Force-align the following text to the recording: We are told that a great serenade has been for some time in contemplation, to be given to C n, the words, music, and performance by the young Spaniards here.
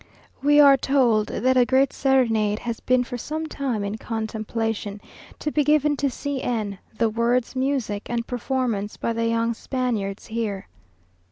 We 0.41 0.59
are 0.59 0.77
told 0.77 1.27
that 1.27 1.57
a 1.57 1.63
great 1.63 1.93
serenade 1.93 2.57
has 2.57 2.79
been 2.79 3.03
for 3.03 3.19
some 3.19 3.45
time 3.45 3.83
in 3.83 3.99
contemplation, 3.99 4.99
to 5.37 5.51
be 5.51 5.63
given 5.63 5.95
to 5.97 6.09
C 6.09 6.41
n, 6.41 6.79
the 6.97 7.07
words, 7.07 7.55
music, 7.55 8.09
and 8.09 8.25
performance 8.25 8.97
by 8.97 9.13
the 9.13 9.27
young 9.27 9.53
Spaniards 9.53 10.25
here. 10.25 10.65